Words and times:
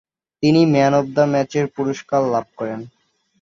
তিনি 0.43 0.61
man 0.73 0.93
of 0.99 1.05
the 1.15 1.23
ম্যাচের 1.33 1.65
পুরস্কার 1.75 2.21
লাভ 2.33 2.45
করেন। 2.57 2.79